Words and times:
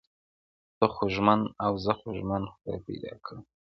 ته 0.77 0.85
خوږمن 0.93 1.41
او 1.65 1.73
زه 1.83 1.91
خواخوږی 1.99 2.49
خدای 2.53 2.79
پیدا 2.85 3.11
کړم. 3.23 3.41